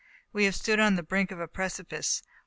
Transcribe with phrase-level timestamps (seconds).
[0.33, 2.23] We have stood on the brink of a precipice.